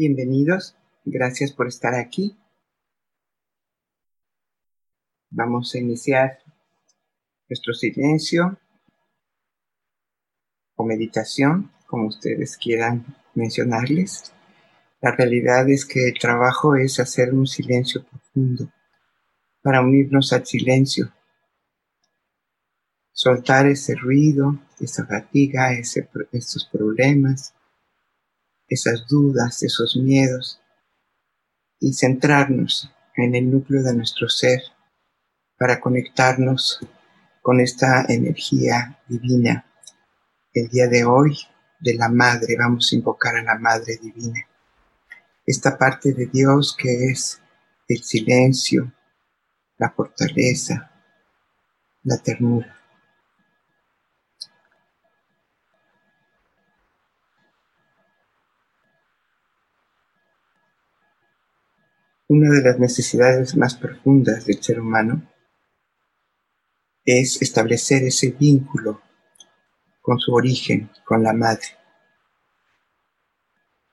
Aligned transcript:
Bienvenidos, 0.00 0.76
gracias 1.04 1.50
por 1.50 1.66
estar 1.66 1.92
aquí. 1.96 2.38
Vamos 5.28 5.74
a 5.74 5.78
iniciar 5.78 6.38
nuestro 7.48 7.74
silencio 7.74 8.60
o 10.76 10.84
meditación, 10.84 11.72
como 11.88 12.06
ustedes 12.06 12.56
quieran 12.56 13.06
mencionarles. 13.34 14.32
La 15.00 15.10
realidad 15.16 15.68
es 15.68 15.84
que 15.84 16.10
el 16.10 16.14
trabajo 16.16 16.76
es 16.76 17.00
hacer 17.00 17.34
un 17.34 17.48
silencio 17.48 18.04
profundo 18.04 18.70
para 19.62 19.80
unirnos 19.80 20.32
al 20.32 20.46
silencio, 20.46 21.12
soltar 23.10 23.66
ese 23.66 23.96
ruido, 23.96 24.60
esa 24.78 25.04
fatiga, 25.04 25.72
ese, 25.72 26.08
estos 26.30 26.66
problemas, 26.66 27.52
esas 28.68 29.06
dudas, 29.06 29.62
esos 29.62 29.96
miedos 29.96 30.60
y 31.80 31.92
centrarnos 31.92 32.90
en 33.16 33.34
el 33.34 33.50
núcleo 33.50 33.82
de 33.82 33.94
nuestro 33.94 34.28
ser 34.28 34.60
para 35.58 35.80
conectarnos 35.80 36.80
con 37.42 37.60
esta 37.60 38.04
energía 38.08 38.98
divina. 39.08 39.66
El 40.52 40.68
día 40.68 40.86
de 40.86 41.04
hoy 41.04 41.36
de 41.80 41.94
la 41.94 42.08
Madre, 42.08 42.56
vamos 42.58 42.90
a 42.92 42.96
invocar 42.96 43.36
a 43.36 43.42
la 43.42 43.58
Madre 43.58 43.98
Divina. 44.00 44.46
Esta 45.46 45.78
parte 45.78 46.12
de 46.12 46.26
Dios 46.26 46.76
que 46.76 47.10
es 47.10 47.40
el 47.88 48.02
silencio, 48.02 48.92
la 49.78 49.90
fortaleza, 49.90 50.90
la 52.02 52.18
ternura. 52.18 52.77
Una 62.30 62.50
de 62.50 62.60
las 62.60 62.78
necesidades 62.78 63.56
más 63.56 63.74
profundas 63.74 64.44
del 64.44 64.62
ser 64.62 64.78
humano 64.80 65.22
es 67.02 67.40
establecer 67.40 68.02
ese 68.02 68.32
vínculo 68.32 69.00
con 70.02 70.18
su 70.18 70.34
origen, 70.34 70.90
con 71.06 71.22
la 71.22 71.32
madre. 71.32 71.68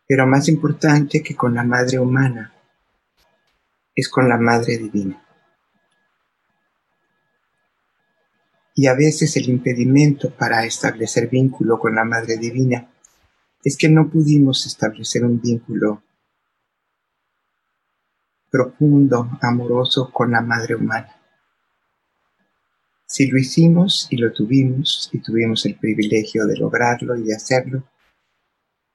Pero 0.06 0.28
más 0.28 0.50
importante 0.50 1.24
que 1.24 1.34
con 1.34 1.56
la 1.56 1.64
madre 1.64 1.98
humana 1.98 2.54
es 3.96 4.10
con 4.10 4.28
la 4.28 4.38
madre 4.38 4.80
divina. 4.80 5.26
Y 8.74 8.88
a 8.88 8.96
veces 8.96 9.38
el 9.38 9.48
impedimento 9.48 10.30
para 10.30 10.66
establecer 10.66 11.30
vínculo 11.30 11.80
con 11.80 11.96
la 11.96 12.04
madre 12.04 12.36
divina 12.36 12.92
es 13.64 13.78
que 13.78 13.88
no 13.88 14.10
pudimos 14.10 14.66
establecer 14.66 15.24
un 15.24 15.40
vínculo 15.40 16.04
profundo, 18.56 19.38
amoroso 19.42 20.10
con 20.14 20.32
la 20.32 20.40
madre 20.40 20.76
humana. 20.76 21.14
Si 23.06 23.28
lo 23.28 23.38
hicimos 23.38 24.08
y 24.10 24.16
lo 24.16 24.32
tuvimos 24.32 25.10
y 25.12 25.20
tuvimos 25.20 25.66
el 25.66 25.76
privilegio 25.76 26.46
de 26.46 26.56
lograrlo 26.56 27.18
y 27.18 27.24
de 27.24 27.36
hacerlo, 27.36 27.84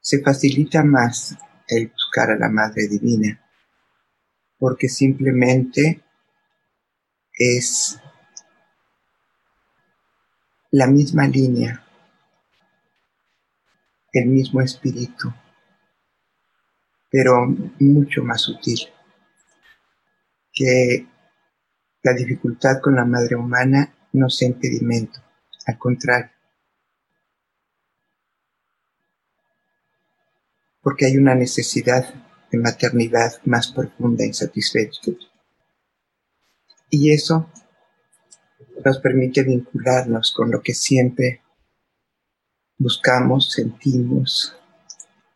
se 0.00 0.22
facilita 0.22 0.82
más 0.82 1.36
el 1.68 1.88
buscar 1.88 2.30
a 2.30 2.38
la 2.38 2.48
Madre 2.48 2.88
Divina, 2.88 3.38
porque 4.58 4.88
simplemente 4.88 6.02
es 7.34 8.00
la 10.70 10.86
misma 10.86 11.28
línea, 11.28 11.84
el 14.14 14.26
mismo 14.26 14.62
espíritu, 14.62 15.30
pero 17.10 17.46
mucho 17.78 18.24
más 18.24 18.40
sutil 18.40 18.88
que 20.52 21.06
la 22.02 22.12
dificultad 22.12 22.80
con 22.80 22.94
la 22.96 23.04
madre 23.04 23.36
humana 23.36 23.94
no 24.12 24.28
sea 24.30 24.48
impedimento, 24.48 25.20
al 25.66 25.78
contrario. 25.78 26.30
Porque 30.82 31.06
hay 31.06 31.18
una 31.18 31.34
necesidad 31.34 32.14
de 32.50 32.58
maternidad 32.58 33.32
más 33.44 33.70
profunda 33.70 34.24
e 34.24 34.28
insatisfecha. 34.28 35.12
Y 36.88 37.12
eso 37.12 37.50
nos 38.84 38.98
permite 38.98 39.42
vincularnos 39.42 40.32
con 40.32 40.50
lo 40.50 40.62
que 40.62 40.74
siempre 40.74 41.42
buscamos, 42.78 43.52
sentimos, 43.52 44.56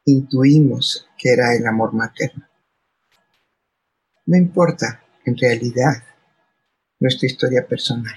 intuimos 0.06 1.06
que 1.18 1.30
era 1.30 1.54
el 1.54 1.66
amor 1.66 1.92
materno. 1.92 2.48
No 4.26 4.38
importa 4.38 5.03
en 5.24 5.36
realidad 5.36 6.02
nuestra 7.00 7.26
historia 7.26 7.66
personal. 7.66 8.14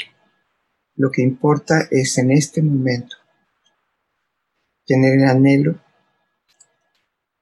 Lo 0.96 1.12
que 1.12 1.22
importa 1.22 1.88
es 1.92 2.18
en 2.18 2.32
este 2.32 2.62
momento 2.62 3.16
tener 4.86 5.20
el 5.20 5.26
anhelo 5.26 5.80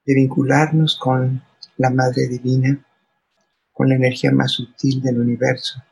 de 0.06 0.14
vincularnos 0.14 0.98
con 0.98 1.44
la 1.78 1.90
Madre 1.90 2.28
Divina, 2.28 2.86
con 3.72 3.90
la 3.90 3.96
energía 3.96 4.32
más 4.32 4.52
sutil 4.52 5.02
del 5.02 5.20
universo, 5.20 5.84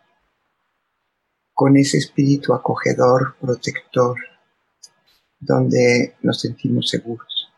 con 1.54 1.78
ese 1.78 1.98
espíritu 1.98 2.54
acogedor, 2.54 3.36
protector, 3.40 4.18
donde 5.40 6.16
nos 6.22 6.40
sentimos 6.40 6.90
seguros. 6.90 7.50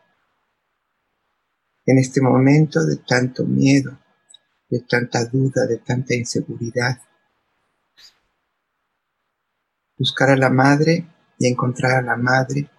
En 1.86 1.98
este 1.98 2.20
momento 2.20 2.84
de 2.84 2.96
tanto 2.96 3.44
miedo, 3.44 3.96
de 4.68 4.80
tanta 4.80 5.24
duda, 5.26 5.66
de 5.66 5.78
tanta 5.78 6.14
inseguridad. 6.14 6.98
Buscar 9.96 10.30
a 10.30 10.36
la 10.36 10.50
madre 10.50 11.08
y 11.38 11.46
encontrar 11.46 11.92
a 11.92 12.02
la 12.02 12.16
madre 12.16 12.70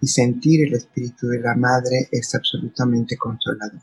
y 0.00 0.06
sentir 0.06 0.66
el 0.66 0.74
espíritu 0.74 1.28
de 1.28 1.40
la 1.40 1.54
madre 1.54 2.08
es 2.10 2.34
absolutamente 2.34 3.16
consolador. 3.16 3.82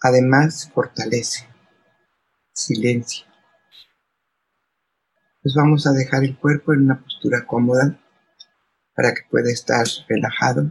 Además, 0.00 0.70
fortalece, 0.74 1.48
silencio. 2.52 3.26
Pues 5.42 5.54
vamos 5.54 5.86
a 5.86 5.92
dejar 5.92 6.24
el 6.24 6.38
cuerpo 6.38 6.74
en 6.74 6.82
una 6.82 7.02
postura 7.02 7.46
cómoda 7.46 7.98
para 8.94 9.12
que 9.14 9.22
pueda 9.30 9.50
estar 9.50 9.86
relajado. 10.08 10.70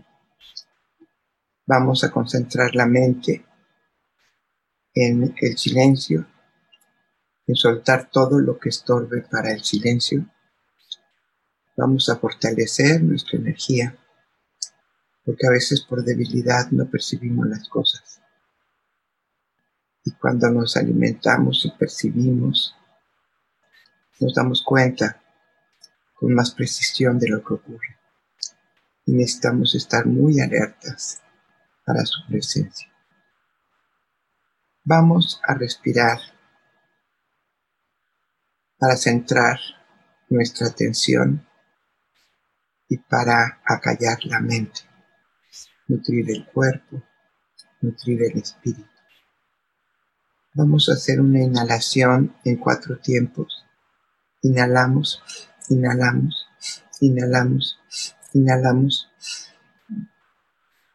Vamos 1.66 2.04
a 2.04 2.12
concentrar 2.12 2.76
la 2.76 2.86
mente 2.86 3.46
en 4.94 5.36
el 5.40 5.58
silencio, 5.58 6.28
en 7.48 7.56
soltar 7.56 8.10
todo 8.12 8.40
lo 8.40 8.60
que 8.60 8.70
estorbe 8.70 9.22
para 9.22 9.52
el 9.52 9.64
silencio. 9.64 10.26
Vamos 11.76 12.10
a 12.10 12.18
fortalecer 12.18 13.02
nuestra 13.02 13.40
energía, 13.40 13.98
porque 15.26 15.48
a 15.48 15.52
veces 15.52 15.82
por 15.82 16.04
debilidad 16.04 16.70
no 16.72 16.90
percibimos 16.90 17.48
las 17.48 17.68
cosas. 17.68 18.22
Y 20.06 20.12
cuando 20.12 20.50
nos 20.50 20.76
alimentamos 20.78 21.66
y 21.66 21.72
percibimos, 21.72 22.76
nos 24.20 24.34
damos 24.36 24.64
cuenta 24.64 25.22
con 26.14 26.34
más 26.34 26.52
precisión 26.52 27.18
de 27.20 27.30
lo 27.30 27.44
que 27.44 27.54
ocurre. 27.54 27.98
Y 29.06 29.14
necesitamos 29.14 29.76
estar 29.76 30.06
muy 30.06 30.40
alertas 30.40 31.22
para 31.86 32.06
su 32.06 32.26
presencia. 32.28 32.93
Vamos 34.86 35.40
a 35.48 35.54
respirar 35.54 36.20
para 38.78 38.98
centrar 38.98 39.58
nuestra 40.28 40.68
atención 40.68 41.48
y 42.90 42.98
para 42.98 43.62
acallar 43.64 44.18
la 44.26 44.42
mente, 44.42 44.82
nutrir 45.88 46.30
el 46.32 46.46
cuerpo, 46.48 47.02
nutrir 47.80 48.24
el 48.24 48.40
espíritu. 48.40 48.90
Vamos 50.54 50.90
a 50.90 50.94
hacer 50.94 51.22
una 51.22 51.42
inhalación 51.42 52.36
en 52.44 52.58
cuatro 52.58 53.00
tiempos. 53.00 53.66
Inhalamos, 54.42 55.24
inhalamos, 55.70 56.46
inhalamos, 57.00 57.80
inhalamos 58.34 59.10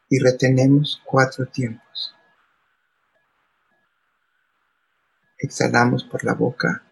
y 0.09 0.19
retenemos 0.19 1.01
cuatro 1.03 1.47
tiempos. 1.47 1.88
Exhalamos 5.41 6.03
por 6.03 6.25
la 6.25 6.33
boca 6.33 6.83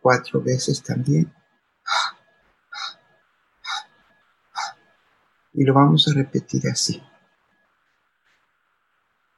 cuatro 0.00 0.40
veces 0.40 0.82
también. 0.82 1.30
Y 5.52 5.62
lo 5.64 5.74
vamos 5.74 6.08
a 6.08 6.14
repetir 6.14 6.66
así. 6.68 7.02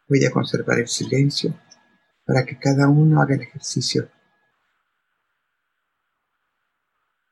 Voy 0.08 0.24
a 0.24 0.30
conservar 0.30 0.78
el 0.78 0.86
silencio 0.86 1.52
para 2.24 2.46
que 2.46 2.56
cada 2.56 2.88
uno 2.88 3.20
haga 3.20 3.34
el 3.34 3.42
ejercicio. 3.42 4.08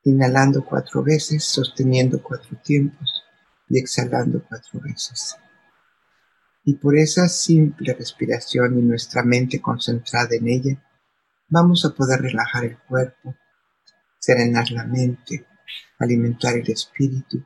Inhalando 0.03 0.65
cuatro 0.65 1.01
veces, 1.03 1.45
sosteniendo 1.45 2.21
cuatro 2.21 2.57
tiempos 2.61 3.23
y 3.69 3.79
exhalando 3.79 4.43
cuatro 4.43 4.81
veces. 4.81 5.37
Y 6.65 6.73
por 6.75 6.97
esa 6.97 7.29
simple 7.29 7.93
respiración 7.93 8.77
y 8.77 8.81
nuestra 8.81 9.23
mente 9.23 9.61
concentrada 9.61 10.35
en 10.35 10.49
ella, 10.49 10.83
vamos 11.53 11.85
a 11.85 11.91
poder 11.91 12.19
relajar 12.19 12.65
el 12.65 12.77
cuerpo, 12.79 13.35
serenar 14.17 14.71
la 14.71 14.85
mente, 14.85 15.45
alimentar 15.99 16.55
el 16.57 16.67
espíritu 16.71 17.45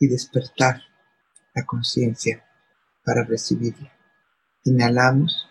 y 0.00 0.08
despertar 0.08 0.82
la 1.54 1.64
conciencia 1.64 2.44
para 3.04 3.22
recibirla. 3.22 3.92
Inhalamos. 4.64 5.48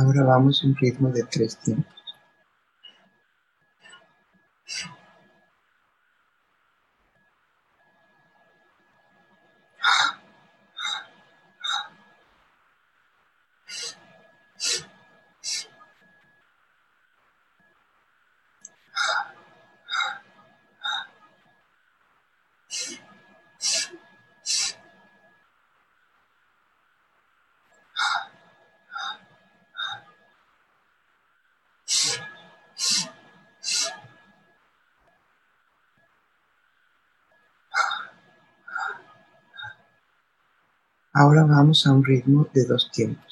Ahora 0.00 0.22
vamos 0.22 0.62
a 0.62 0.66
un 0.66 0.74
ritmo 0.76 1.10
de 1.10 1.24
tres 1.24 1.58
tiempos. 1.58 1.99
Ahora 41.12 41.44
vamos 41.44 41.86
a 41.86 41.92
un 41.92 42.04
ritmo 42.04 42.46
de 42.54 42.64
dos 42.66 42.88
tiempos. 42.92 43.29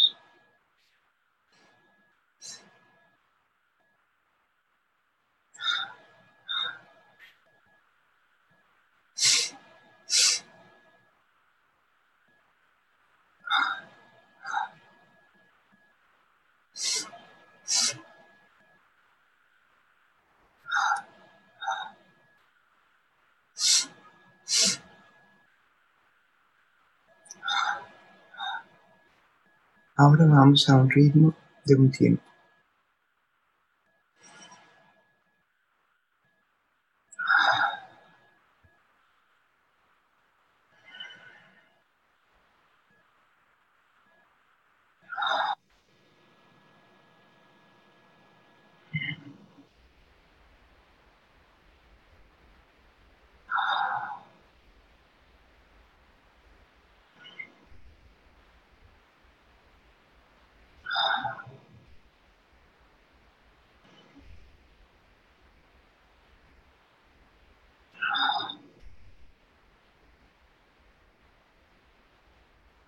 Ahora 30.58 30.58
vamos 30.58 30.69
a 30.70 30.76
un 30.76 30.90
ritmo 30.90 31.34
de 31.64 31.75
un 31.76 31.90
tiempo. 31.90 32.22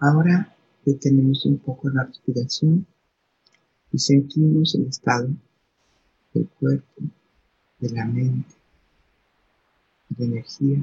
Ahora 0.03 0.57
detenemos 0.87 1.45
un 1.45 1.59
poco 1.59 1.91
la 1.91 2.05
respiración 2.05 2.87
y 3.93 3.99
sentimos 3.99 4.75
el 4.75 4.87
estado 4.87 5.29
del 6.33 6.49
cuerpo, 6.49 7.03
de 7.81 7.91
la 7.91 8.07
mente, 8.07 8.55
de 10.09 10.25
la 10.25 10.33
energía 10.33 10.79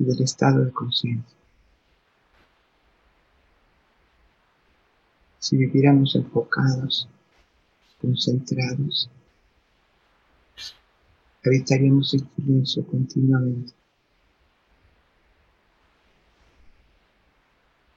y 0.00 0.04
del 0.04 0.20
estado 0.20 0.64
de 0.64 0.72
conciencia. 0.72 1.38
Si 5.38 5.56
viviéramos 5.56 6.16
enfocados, 6.16 7.08
concentrados, 8.00 9.08
habitaríamos 11.44 12.14
el 12.14 12.28
silencio 12.34 12.84
continuamente. 12.84 13.79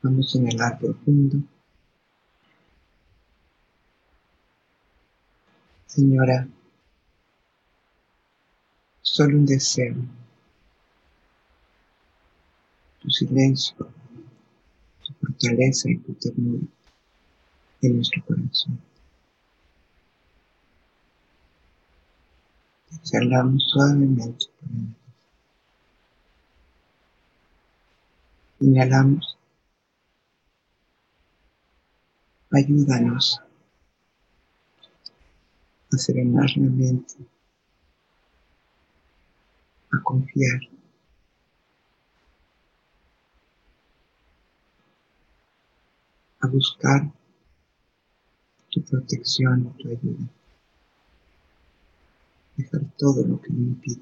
Vamos 0.04 0.36
a 0.36 0.38
inhalar 0.38 0.78
profundo. 0.80 1.42
Señora, 5.88 6.46
solo 9.02 9.38
un 9.38 9.46
deseo. 9.46 9.96
Tu 13.00 13.10
silencio, 13.12 13.78
tu 15.04 15.14
fortaleza 15.22 15.90
y 15.90 15.98
tu 16.00 16.14
ternura 16.16 16.68
en 17.82 17.96
nuestro 17.96 18.26
corazón. 18.26 18.78
Exhalamos 22.92 23.64
suavemente 23.72 24.48
Inhalamos 28.60 29.38
Ayúdanos 32.54 33.42
a 35.92 35.98
serenar 35.98 36.50
la 36.56 36.70
mente, 36.70 37.16
a 39.92 40.00
confiar. 40.04 40.62
a 46.44 46.48
buscar 46.48 47.10
tu 48.70 48.82
protección 48.84 49.74
y 49.80 49.82
tu 49.82 49.90
ayuda. 49.90 50.28
Dejar 52.58 52.82
todo 52.98 53.26
lo 53.26 53.42
que 53.42 53.54
me 53.54 53.64
impide. 53.64 54.02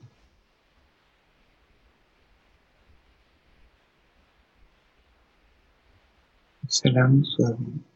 Exhalamos 6.63 7.31
suavemente. 7.34 7.90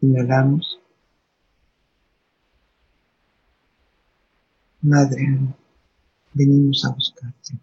Inhalamos. 0.00 0.78
Madre 4.80 5.26
venimos 6.34 6.84
a 6.84 6.90
buscarte. 6.90 7.58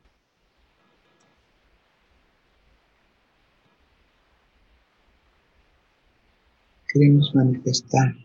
Queremos 6.91 7.33
manifestar 7.33 8.15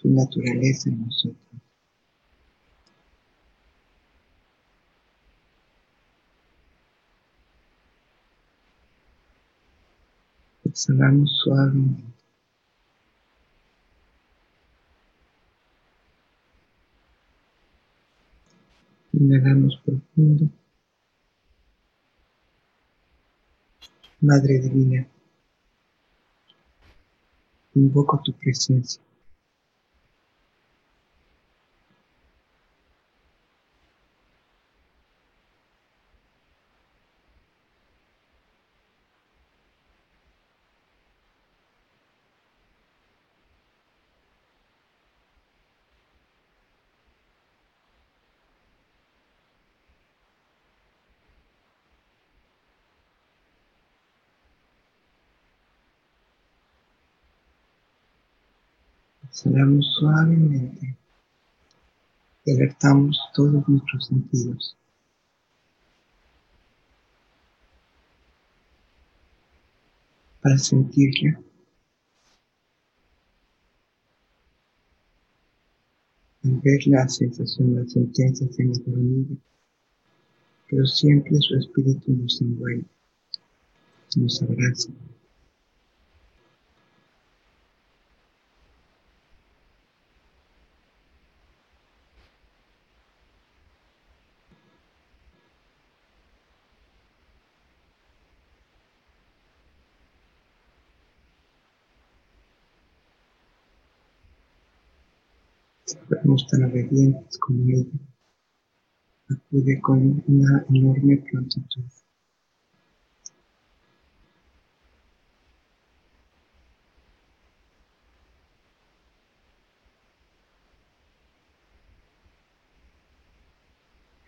tu 0.00 0.08
naturaleza 0.08 0.90
en 0.90 1.06
nosotros. 1.06 1.38
Exhalamos 10.64 11.36
suavemente. 11.42 12.07
Inhalamos 19.20 19.74
profundo. 19.84 20.48
Madre 24.22 24.60
Divina, 24.60 25.08
invoco 27.74 28.18
tu 28.22 28.32
presencia. 28.32 29.00
Exhalamos 59.48 59.94
suavemente 59.98 60.94
y 62.44 62.52
alertamos 62.52 63.18
todos 63.34 63.66
nuestros 63.66 64.06
sentidos. 64.06 64.76
Para 70.42 70.58
sentirla, 70.58 71.40
en 76.42 76.60
ver 76.60 76.86
la 76.86 77.08
sensación 77.08 77.74
más 77.74 77.96
intensa 77.96 78.44
en 78.58 78.72
la 78.72 78.78
coronilla, 78.84 79.36
pero 80.68 80.86
siempre 80.86 81.36
su 81.40 81.56
espíritu 81.56 82.12
nos 82.12 82.38
envuelve, 82.42 82.84
nos 84.16 84.42
abraza. 84.42 84.90
Sabemos 106.08 106.46
tan 106.46 106.64
obedientes 106.64 107.38
como 107.38 107.64
ella. 107.68 107.84
Acude 109.28 109.80
con 109.80 110.22
una 110.26 110.64
enorme 110.70 111.18
prontitud. 111.30 111.84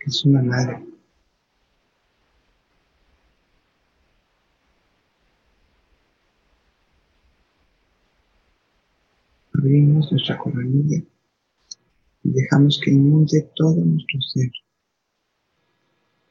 Es 0.01 0.25
una 0.25 0.43
madre. 0.43 0.85
Abrimos 9.53 10.11
nuestra 10.11 10.37
coronilla 10.37 11.01
y 12.23 12.31
dejamos 12.31 12.79
que 12.83 12.91
inunde 12.91 13.49
todo 13.55 13.83
nuestro 13.83 14.21
ser, 14.21 14.51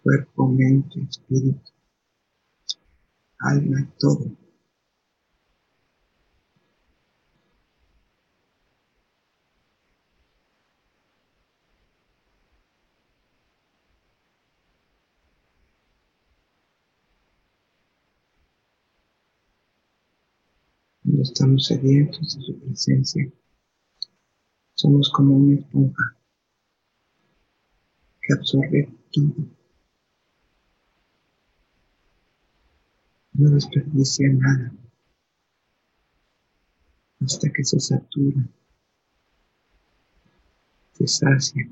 cuerpo, 0.02 0.48
mente, 0.48 1.00
espíritu, 1.02 1.72
alma, 3.38 3.92
todo. 3.98 4.30
Estamos 21.22 21.66
sedientos 21.66 22.36
de 22.36 22.42
su 22.44 22.58
presencia, 22.60 23.30
somos 24.80 25.10
como 25.10 25.36
una 25.36 25.60
esponja 25.60 26.16
que 28.22 28.32
absorbe 28.32 28.88
todo. 29.12 29.34
No 33.34 33.50
desperdicia 33.50 34.28
nada 34.32 34.72
hasta 37.20 37.50
que 37.50 37.62
se 37.62 37.78
satura, 37.78 38.42
se 40.92 41.06
sacia. 41.06 41.68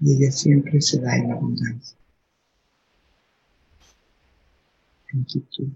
Y 0.00 0.14
ella 0.14 0.32
siempre 0.32 0.80
se 0.80 1.00
da 1.00 1.16
en 1.16 1.32
abundancia. 1.32 2.03
Inquietud. 5.14 5.68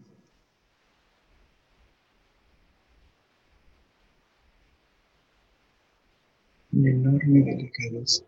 Una 6.72 6.90
enorme 6.90 7.42
delicadeza. 7.44 8.24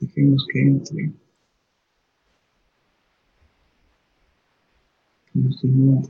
Dejemos 0.00 0.46
que 0.52 0.60
entre, 0.60 1.12
que 5.32 5.38
nos 5.38 5.64
inunde. 5.64 6.08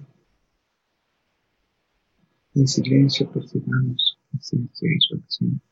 En 2.54 2.66
silencio 2.66 3.30
percibamos 3.30 4.18
su 4.20 4.30
presencia 4.30 4.88
y 4.92 5.00
su 5.00 5.14
acción. 5.16 5.67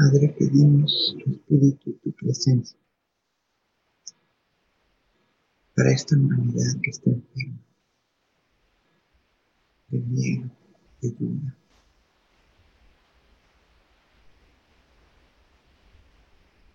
Madre, 0.00 0.34
pedimos 0.38 1.14
tu 1.22 1.30
espíritu 1.30 1.90
y 1.90 1.92
tu 1.92 2.12
presencia 2.12 2.78
para 5.76 5.92
esta 5.92 6.16
humanidad 6.16 6.80
que 6.82 6.88
está 6.88 7.10
enferma 7.10 7.58
de 9.88 9.98
miedo, 9.98 10.50
de 11.02 11.10
duda. 11.10 11.56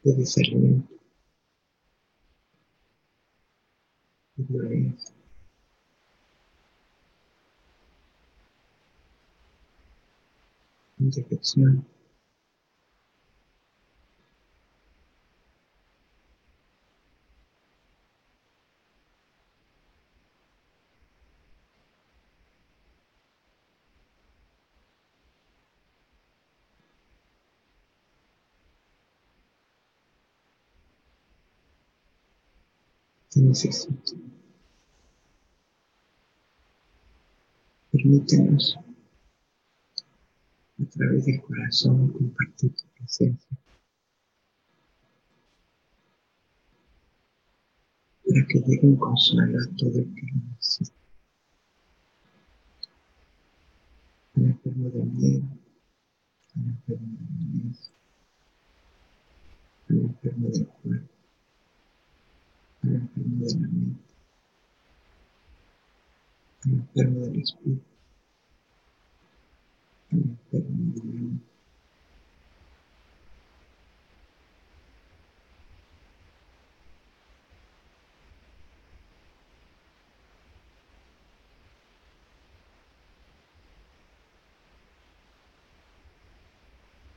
de 0.04 0.14
desaliento, 0.14 0.94
de 4.36 4.44
violencia. 4.44 5.16
de. 11.00 11.95
Te 33.36 33.42
necesito. 33.42 34.14
Permítenos 37.92 38.78
a 40.80 40.86
través 40.90 41.26
del 41.26 41.42
corazón 41.42 42.14
compartir 42.14 42.74
tu 42.74 42.84
presencia. 42.98 43.58
Para 48.26 48.48
que 48.48 48.60
llegue 48.62 48.88
un 48.88 48.96
consuelo 48.96 49.60
a 49.60 49.76
todo 49.76 50.00
el 50.00 50.16
que 50.16 50.28
lo 50.28 50.42
necesita. 50.52 50.96
Al 54.38 54.46
enfermo 54.46 54.90
de 54.92 55.04
miedo, 55.04 55.46
al 56.56 56.68
enfermo 56.70 57.18
de 57.20 57.36
niñez, 57.36 57.92
al 59.90 59.98
enfermo 60.00 60.48
del 60.48 60.68
cuerpo, 60.68 61.15
enfermo 62.94 63.46
de 63.46 63.54
la 63.60 63.68
mente, 63.68 64.04
al 66.66 66.72
enfermo 66.74 67.20
del 67.22 67.42
espíritu, 67.42 67.82
al 70.12 70.20
enfermo 70.20 70.94
del 70.94 71.18
alma. 71.18 71.40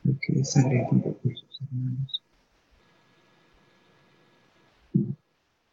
Al 0.04 0.18
que 0.20 0.40
es 0.40 0.56
agredido 0.56 1.12
por 1.14 1.36
sus 1.36 1.60
hermanos 1.62 2.27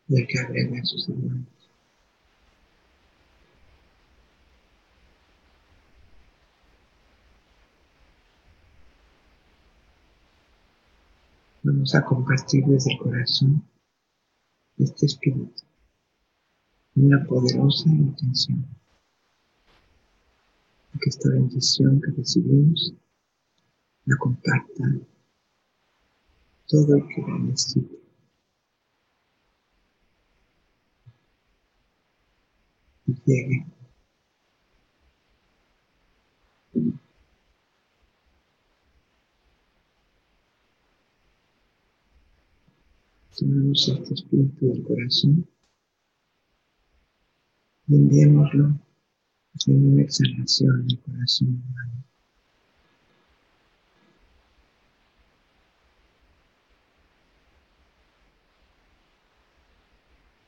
y 0.08 0.22
al 0.22 0.28
que 0.28 0.40
agrega 0.40 0.80
a 0.80 0.86
sus 0.86 1.10
hermanos. 1.10 1.48
Vamos 11.64 11.96
a 11.96 12.06
compartir 12.06 12.64
desde 12.66 12.94
el 12.94 13.00
corazón 13.00 13.64
este 14.78 15.08
espíritu, 15.08 15.64
una 16.96 17.26
poderosa 17.26 17.90
intención. 17.90 18.68
Que 21.02 21.10
esta 21.10 21.30
bendición 21.30 22.00
que 22.02 22.12
recibimos 22.12 22.94
la 24.06 24.16
comparta 24.18 24.84
todo 26.68 26.96
el 26.96 27.08
que 27.08 27.22
la 27.22 27.40
necesite. 27.40 28.05
Y 33.08 33.14
llegue. 33.26 33.66
Tomemos 43.38 43.88
este 43.90 44.14
espíritu 44.14 44.68
del 44.68 44.84
corazón. 44.84 45.48
Y 47.88 47.96
enviémoslo 47.96 48.80
en 49.68 49.94
una 49.94 50.04
exhalación 50.04 50.88
del 50.88 51.00
corazón 51.00 51.48
humano. 51.50 52.04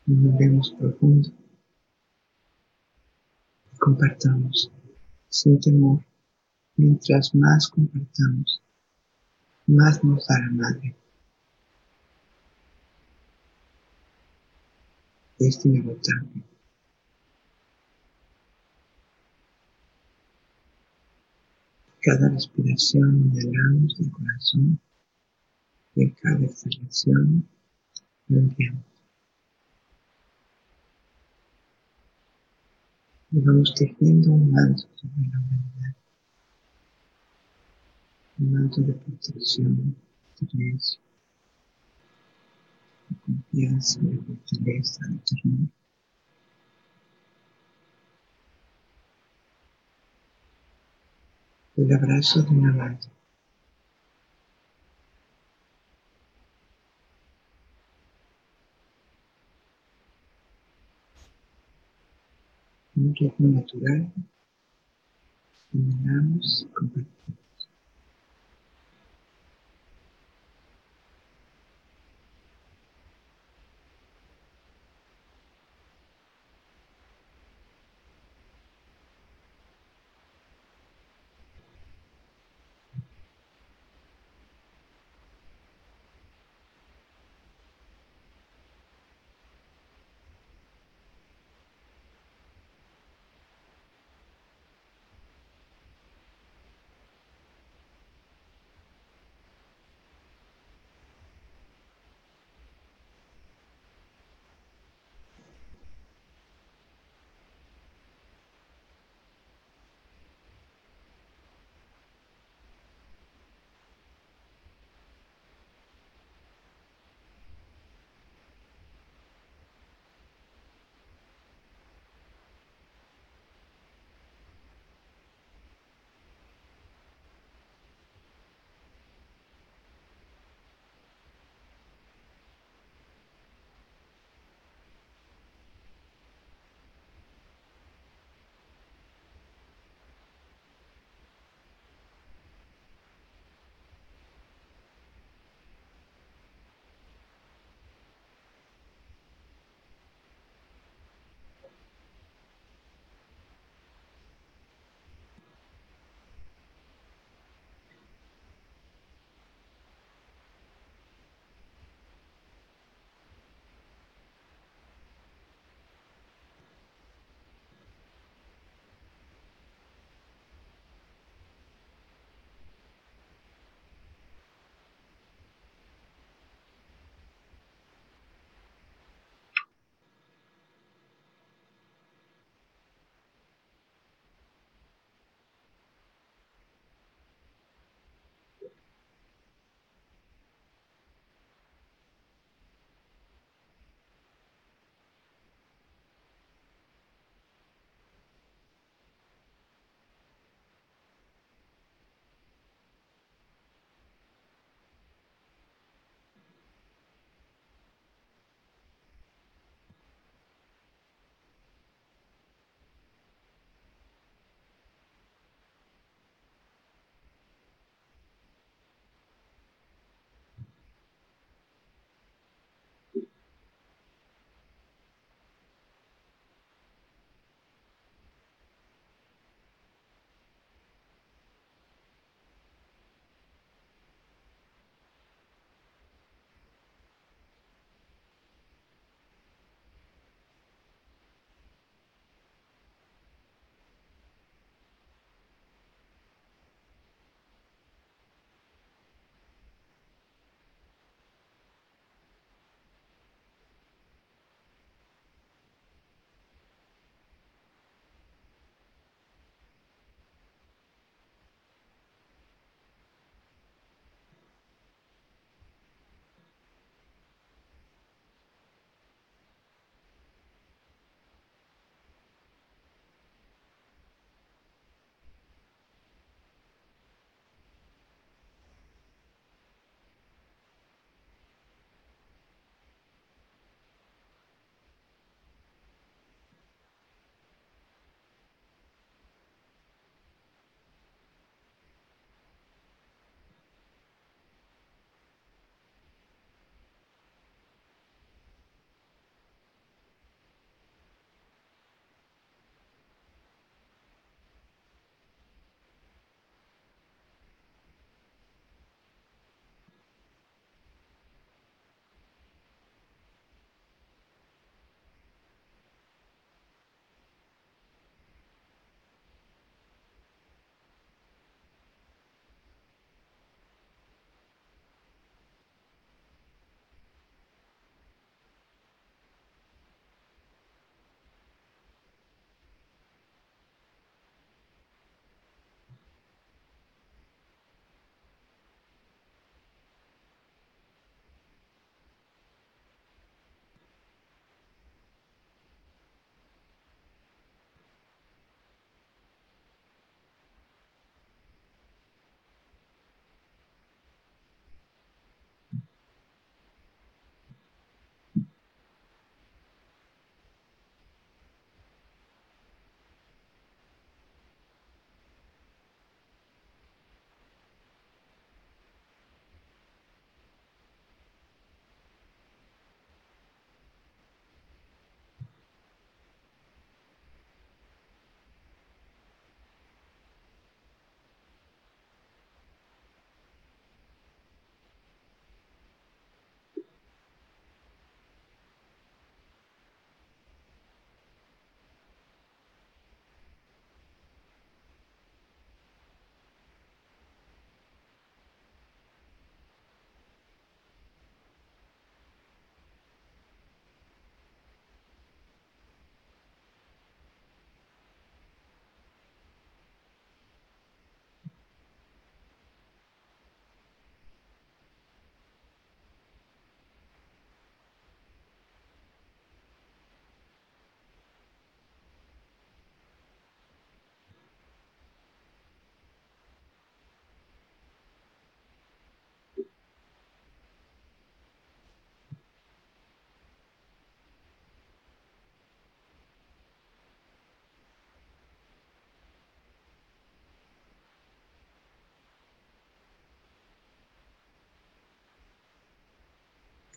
Inhalemos 0.07 0.71
profundo 0.71 1.29
y 1.29 1.46
compartamos 3.77 4.71
sin 5.29 5.59
temor. 5.59 6.03
Mientras 6.75 7.33
más 7.33 7.69
compartamos, 7.69 8.61
más 9.65 10.03
nos 10.03 10.27
da 10.27 10.39
la 10.39 10.51
madre. 10.51 10.95
es 15.39 15.65
inagotable. 15.65 16.43
Cada 22.01 22.29
respiración 22.29 23.31
inhalamos 23.33 23.97
del 23.97 24.11
corazón 24.11 24.79
y 25.95 26.03
en 26.03 26.09
cada 26.11 26.45
exhalación 26.45 27.47
lo 28.29 28.39
enviamos. 28.39 28.96
Y 33.31 33.39
vamos 33.41 33.73
tejiendo 33.75 34.31
un 34.31 34.51
manto 34.51 34.83
sobre 34.95 35.29
la 35.29 35.39
humanidad. 35.39 35.95
Un 38.39 38.53
manto 38.53 38.81
de 38.81 38.93
protección, 38.93 39.95
silencio 40.35 40.99
de 43.09 43.15
confianza, 43.19 43.99
de 44.01 44.17
fortaleza, 44.17 44.99
de 45.09 45.19
ternura. 45.19 45.71
El 51.75 51.93
abrazo 51.93 52.41
de 52.41 52.49
una 52.49 52.73
madre. 52.73 53.16
Un 63.07 63.15
ritmo 63.15 63.47
natural. 63.47 64.11
Inhalamos 65.71 66.67
y 66.69 66.73
compartimos. 66.73 67.46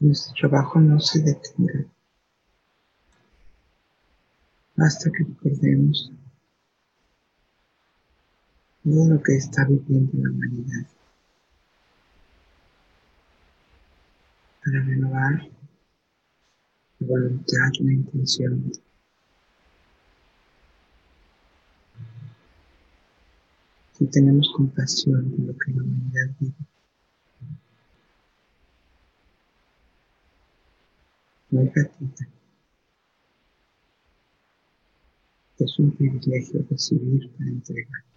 Nuestro 0.00 0.34
trabajo 0.34 0.80
no 0.80 0.98
se 0.98 1.20
detenga 1.20 1.84
hasta 4.78 5.10
que 5.10 5.24
recordemos 5.24 6.10
todo 8.82 9.08
lo 9.10 9.22
que 9.22 9.36
está 9.36 9.66
viviendo 9.66 10.12
la 10.14 10.30
humanidad 10.30 10.86
para 14.64 14.80
renovar 14.84 15.48
la 16.98 17.06
voluntad, 17.06 17.70
la 17.80 17.92
intención 17.92 18.72
si 23.92 24.06
tenemos 24.06 24.50
compasión 24.56 25.30
de 25.30 25.46
lo 25.46 25.58
que 25.58 25.72
la 25.72 25.82
humanidad 25.82 26.34
vive. 26.40 26.69
No 31.50 31.62
gratuita. 31.64 32.28
Es 35.58 35.78
un 35.78 35.90
privilegio 35.92 36.64
recibir 36.70 37.30
para 37.32 37.50
entregar. 37.50 38.09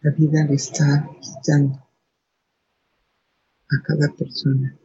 La 0.00 0.12
vida 0.12 0.44
le 0.44 0.54
está 0.54 1.08
quitando 1.20 1.74
a 3.70 3.82
cada 3.82 4.08
persona 4.16 4.76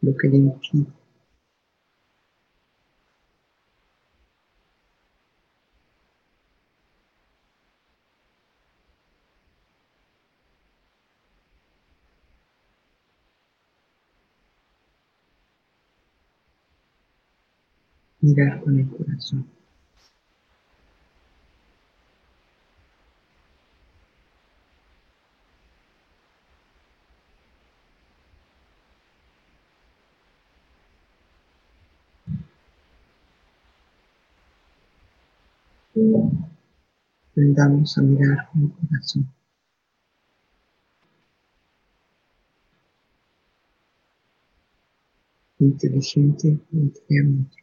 lo 0.00 0.16
que 0.16 0.28
le 0.28 0.36
impide 0.38 0.86
mirar 18.26 18.60
con 18.62 18.78
el 18.78 18.88
corazón. 18.88 19.55
Aprendamos 37.30 37.96
a 37.96 38.02
mirar 38.02 38.50
con 38.52 38.64
el 38.64 38.70
corazón. 38.72 39.32
Inteligente 45.58 46.58
y 46.70 46.90
fríamente. 47.06 47.56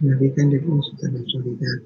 La 0.00 0.16
vida 0.16 0.44
le 0.46 0.58
gusta 0.58 1.10
la 1.10 1.22
soledad. 1.26 1.82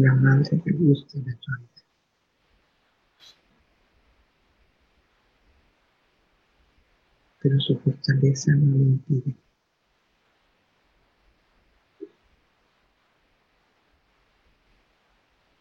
La 0.00 0.14
madre 0.14 0.62
le 0.64 0.72
gusta 0.74 1.18
la 1.18 1.32
soledad. 1.40 1.68
Pero 7.40 7.58
su 7.58 7.76
fortaleza 7.80 8.52
no 8.54 8.76
le 8.76 8.84
impide. 8.84 9.34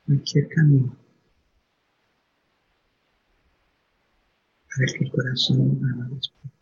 Cualquier 0.06 0.48
camino 0.50 0.96
para 4.70 4.94
que 4.94 5.04
el 5.04 5.12
corazón 5.12 5.82
haga 5.84 6.08
después. 6.14 6.57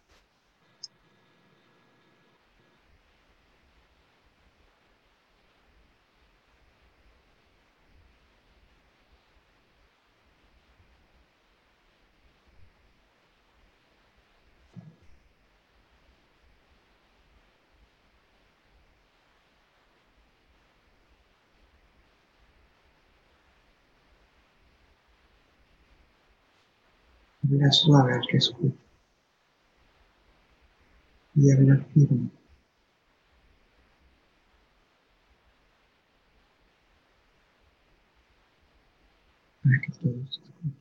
Habla 27.46 27.72
suave 27.72 28.14
al 28.14 28.28
que 28.28 28.38
escucha. 28.38 28.76
Y 31.36 31.52
habla 31.52 31.78
firme. 31.94 32.30
Para 39.62 39.82
que 39.82 39.92
todos 39.92 40.30
escuchen. 40.30 40.76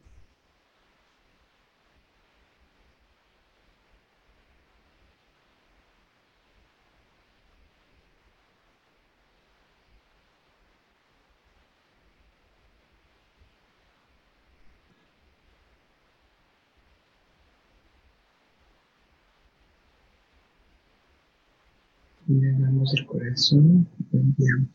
Inhalamos 22.85 22.95
el 22.95 23.07
corazón 23.07 23.89
y 24.13 24.17
enviamos. 24.17 24.69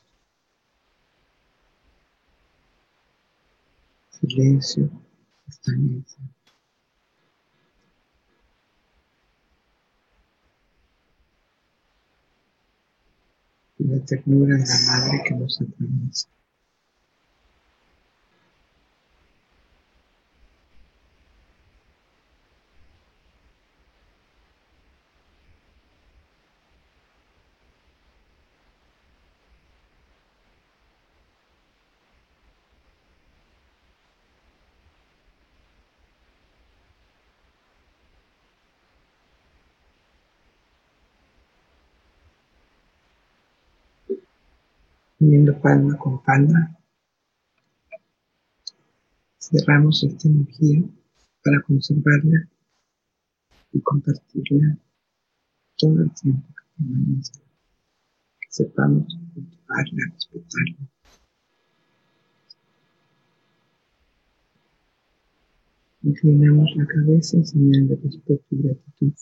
Silencio. 4.10 4.90
Y 13.78 13.84
la 13.84 14.06
ternura 14.06 14.56
de 14.58 14.66
la 14.66 14.80
madre 14.88 15.24
que 15.26 15.36
nos 15.36 15.62
atraviesa. 15.62 16.28
Uniendo 45.20 45.60
palma 45.60 45.98
con 45.98 46.24
palma. 46.24 46.78
Cerramos 49.38 50.04
esta 50.04 50.28
energía 50.28 50.82
para 51.44 51.62
conservarla 51.64 52.48
y 53.72 53.82
compartirla 53.82 54.78
todo 55.78 56.02
el 56.02 56.14
tiempo 56.14 56.48
que 56.48 56.84
permanezca. 56.84 57.40
Que 57.40 58.48
sepamos 58.50 59.18
cultivarla, 59.34 60.04
respetarla. 60.14 60.90
Inclinamos 66.02 66.70
la 66.76 66.86
cabeza 66.88 67.38
en 67.38 67.46
señal 67.46 67.88
de 67.90 67.96
respeto 67.98 68.46
y 68.52 68.62
gratitud. 68.62 69.14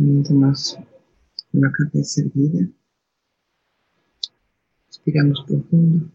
Más 0.00 0.78
la 1.52 1.70
cabeza 1.72 2.22
erguida. 2.22 2.66
Inspiramos 4.88 5.44
profundo. 5.46 6.10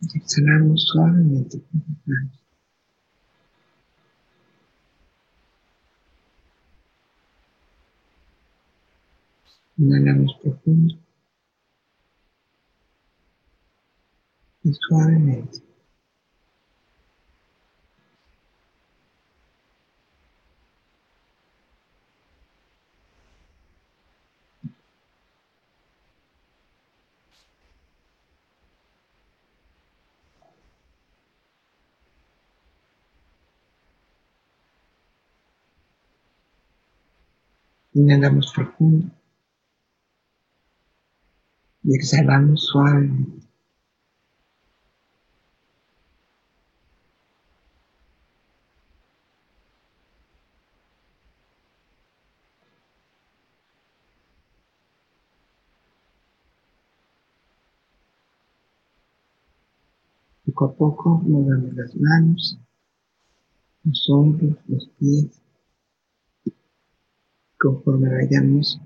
Y 0.00 0.18
exhalamos 0.18 0.82
suavemente 0.86 1.58
por 1.58 1.80
las 1.80 2.06
manos. 2.06 2.40
Inhalamos 9.76 10.38
profundo. 10.42 10.94
Y 14.64 14.72
suavemente. 14.72 15.69
Inhalamos 37.92 38.52
profundo 38.54 39.10
y 41.82 41.94
exhalamos 41.96 42.66
suavemente. 42.66 43.40
Poco 60.46 60.64
a 60.64 60.72
poco 60.74 61.10
movemos 61.24 61.74
las 61.74 61.94
manos, 61.96 62.58
los 63.84 64.10
hombros, 64.10 64.56
los 64.68 64.88
pies, 64.98 65.39
conforme 67.60 68.08
vayamos 68.08 68.80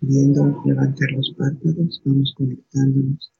pudiendo 0.00 0.62
levantar 0.64 1.10
los 1.12 1.34
párpados, 1.36 2.00
vamos 2.04 2.34
conectándonos 2.36 3.32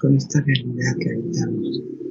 con 0.00 0.16
esta 0.16 0.40
realidad 0.40 0.96
que 1.00 1.10
habitamos. 1.10 2.03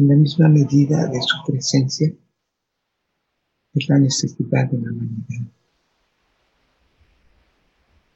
En 0.00 0.08
la 0.08 0.14
misma 0.14 0.48
medida 0.48 1.06
de 1.08 1.20
su 1.20 1.36
presencia, 1.46 2.10
es 3.74 3.88
la 3.88 3.98
necesidad 3.98 4.70
de 4.70 4.78
la 4.78 4.90
humanidad, 4.90 5.52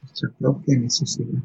nuestra 0.00 0.30
propia 0.30 0.78
necesidad. 0.78 1.42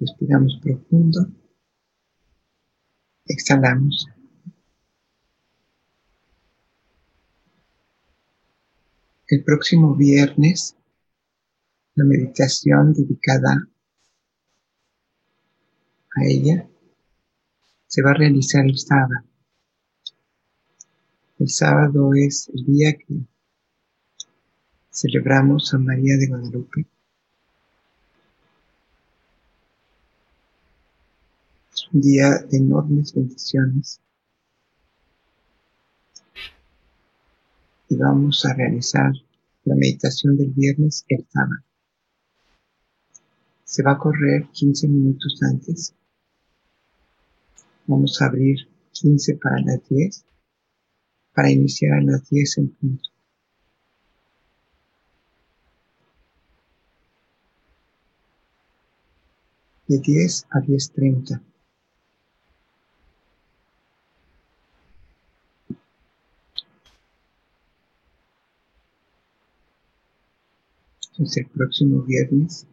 Respiramos 0.00 0.58
profundo. 0.62 1.43
Exhalamos. 3.26 4.06
El 9.26 9.42
próximo 9.42 9.94
viernes, 9.94 10.76
la 11.94 12.04
meditación 12.04 12.92
dedicada 12.92 13.66
a 16.16 16.24
ella 16.26 16.68
se 17.86 18.02
va 18.02 18.10
a 18.10 18.14
realizar 18.14 18.64
el 18.66 18.78
sábado. 18.78 19.24
El 21.38 21.48
sábado 21.48 22.12
es 22.14 22.50
el 22.54 22.64
día 22.64 22.92
que 22.92 23.26
celebramos 24.90 25.72
a 25.72 25.78
María 25.78 26.16
de 26.16 26.28
Guadalupe. 26.28 26.86
Día 32.00 32.38
de 32.50 32.58
enormes 32.58 33.14
bendiciones. 33.14 34.00
y 37.88 37.96
vamos 37.96 38.44
a 38.44 38.54
realizar 38.54 39.12
la 39.64 39.74
meditación 39.74 40.36
del 40.36 40.50
viernes 40.50 41.04
el 41.08 41.24
sábado. 41.28 41.62
Se 43.64 43.82
va 43.82 43.92
a 43.92 43.98
correr 43.98 44.48
15 44.52 44.88
minutos 44.88 45.40
antes. 45.42 45.94
Vamos 47.86 48.20
a 48.20 48.26
abrir 48.26 48.56
15 48.92 49.36
para 49.36 49.60
las 49.60 49.88
10 49.88 50.24
para 51.34 51.50
iniciar 51.50 51.98
a 51.98 52.02
las 52.02 52.28
10 52.28 52.58
en 52.58 52.68
punto. 52.70 53.08
De 59.86 59.98
10 59.98 60.46
a 60.50 60.60
10.30. 60.60 61.53
Entonces 71.24 71.46
el 71.46 71.50
próximo 71.52 72.02
viernes 72.02 72.66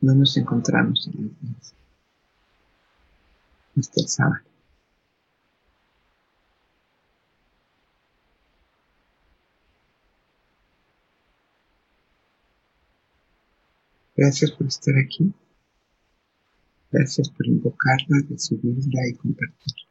no 0.00 0.14
nos 0.14 0.36
encontramos 0.36 1.08
en 1.08 1.26
las 1.26 1.40
10. 1.40 1.74
Hasta 3.78 4.00
el 4.02 4.08
sábado. 4.08 4.44
Gracias 14.16 14.52
por 14.52 14.68
estar 14.68 14.94
aquí. 14.96 15.32
Gracias 16.92 17.28
por 17.30 17.48
invocarla, 17.48 18.22
recibirla 18.28 19.08
y 19.08 19.14
compartirla. 19.14 19.89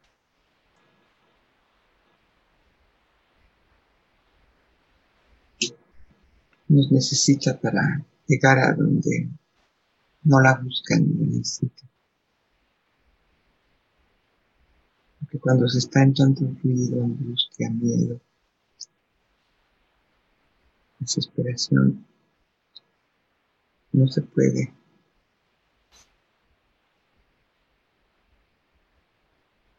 Nos 6.70 6.88
necesita 6.92 7.60
para 7.60 8.06
llegar 8.28 8.60
a 8.60 8.72
donde 8.72 9.28
no 10.22 10.40
la 10.40 10.54
buscan 10.62 11.02
ni 11.02 11.14
la 11.14 11.26
necesitan. 11.26 11.90
Porque 15.18 15.40
cuando 15.40 15.68
se 15.68 15.78
está 15.78 16.04
en 16.04 16.14
tanto 16.14 16.44
ruido, 16.62 17.02
angustia, 17.02 17.70
miedo, 17.70 18.20
desesperación, 21.00 22.06
no 23.90 24.06
se 24.06 24.22
puede 24.22 24.72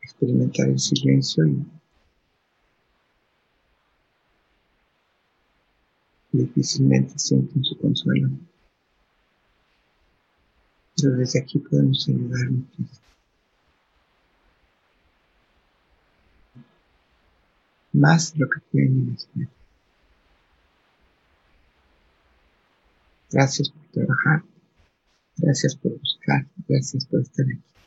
experimentar 0.01 0.67
el 0.67 0.79
silencio 0.79 1.47
y 1.47 1.65
difícilmente 6.51 7.17
sienten 7.17 7.63
su 7.63 7.77
consuelo. 7.77 8.29
Pero 10.95 11.15
desde 11.15 11.39
aquí 11.39 11.59
podemos 11.59 12.07
ayudar 12.07 12.51
muchísimo. 12.51 12.89
Más 17.93 18.33
de 18.33 18.39
lo 18.39 18.49
que 18.49 18.59
pueden 18.71 18.99
imaginar. 18.99 19.49
Gracias 23.31 23.69
por 23.69 23.85
trabajar. 23.87 24.43
Gracias 25.37 25.75
por 25.75 25.97
buscar. 25.97 26.45
Gracias 26.67 27.05
por 27.05 27.21
estar 27.21 27.45
aquí. 27.45 27.80